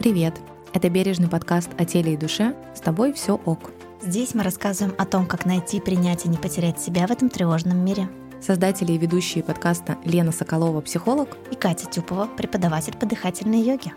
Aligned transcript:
Привет! 0.00 0.40
Это 0.72 0.88
бережный 0.88 1.28
подкаст 1.28 1.68
о 1.76 1.84
теле 1.84 2.14
и 2.14 2.16
душе. 2.16 2.54
С 2.74 2.80
тобой 2.80 3.12
все 3.12 3.34
ок. 3.34 3.70
Здесь 4.00 4.34
мы 4.34 4.42
рассказываем 4.42 4.96
о 4.96 5.04
том, 5.04 5.26
как 5.26 5.44
найти, 5.44 5.78
принять 5.78 6.24
и 6.24 6.30
не 6.30 6.38
потерять 6.38 6.80
себя 6.80 7.06
в 7.06 7.10
этом 7.10 7.28
тревожном 7.28 7.84
мире. 7.84 8.08
Создатели 8.40 8.92
и 8.92 8.96
ведущие 8.96 9.44
подкаста 9.44 9.98
Лена 10.06 10.32
Соколова, 10.32 10.80
психолог, 10.80 11.36
И 11.50 11.54
Катя 11.54 11.84
Тюпова, 11.84 12.28
преподаватель 12.34 12.96
по 12.96 13.04
дыхательной 13.04 13.60
йоге. 13.60 13.92